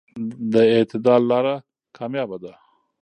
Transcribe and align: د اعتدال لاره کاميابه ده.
د 0.53 0.55
اعتدال 0.73 1.21
لاره 1.31 1.55
کاميابه 1.95 2.37
ده. 2.43 2.53